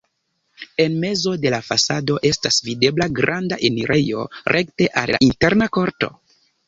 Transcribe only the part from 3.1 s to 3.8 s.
granda